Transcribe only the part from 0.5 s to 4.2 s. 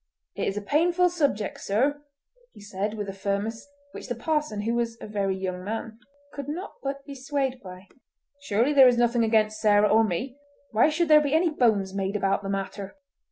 a painful subject, sir," he said with a firmness which the